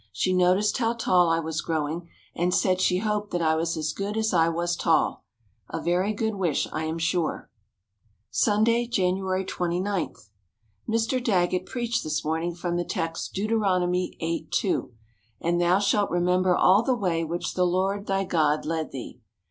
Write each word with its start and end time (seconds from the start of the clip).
She 0.11 0.33
noticed 0.33 0.79
how 0.79 0.93
tall 0.93 1.29
I 1.29 1.37
was 1.39 1.61
growing 1.61 2.09
and 2.33 2.55
said 2.55 2.81
she 2.81 2.97
hoped 2.97 3.29
that 3.29 3.41
I 3.43 3.53
was 3.53 3.77
as 3.77 3.93
good 3.93 4.17
as 4.17 4.33
I 4.33 4.49
was 4.49 4.75
tall. 4.75 5.25
A 5.69 5.79
very 5.79 6.11
good 6.11 6.33
wish, 6.33 6.67
I 6.73 6.85
am 6.85 6.97
sure. 6.97 7.51
Sunday, 8.31 8.87
January 8.87 9.45
29. 9.45 10.15
Mr. 10.89 11.23
Daggett 11.23 11.67
preached 11.67 12.03
this 12.03 12.25
morning 12.25 12.55
from 12.55 12.77
the 12.77 12.83
text, 12.83 13.33
Deut. 13.35 13.51
8: 14.19 14.51
2: 14.51 14.91
"And 15.39 15.61
thou 15.61 15.77
shalt 15.77 16.09
remember 16.09 16.55
all 16.55 16.81
the 16.81 16.95
way 16.95 17.23
which 17.23 17.53
the 17.53 17.63
Lord 17.67 18.07
thy 18.07 18.23
God 18.23 18.65
led 18.65 18.89
thee." 18.89 19.19